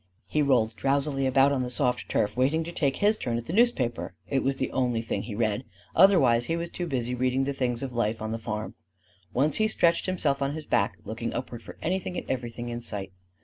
He 0.27 0.41
rolled 0.41 0.75
drowsily 0.75 1.27
about 1.27 1.51
on 1.51 1.61
the 1.61 1.69
soft 1.69 2.09
turf, 2.09 2.35
waiting 2.35 2.63
to 2.63 2.71
take 2.71 2.95
his 2.95 3.17
turn 3.17 3.37
at 3.37 3.45
the 3.45 3.53
newspaper: 3.53 4.15
it 4.27 4.41
was 4.43 4.55
the 4.55 4.71
only 4.71 4.99
thing 4.99 5.21
he 5.21 5.35
read: 5.35 5.63
otherwise 5.95 6.45
he 6.45 6.55
was 6.57 6.71
too 6.71 6.87
busy 6.87 7.13
reading 7.13 7.43
the 7.43 7.53
things 7.53 7.83
of 7.83 7.93
life 7.93 8.19
on 8.19 8.31
the 8.31 8.39
farm. 8.39 8.73
Once 9.31 9.57
he 9.57 9.67
stretched 9.67 10.07
himself 10.07 10.41
on 10.41 10.55
his 10.55 10.65
back, 10.65 10.97
looking 11.05 11.35
upward 11.35 11.61
for 11.61 11.77
anything 11.83 12.17
and 12.17 12.27
everything 12.27 12.69
in 12.69 12.81
sight. 12.81 13.11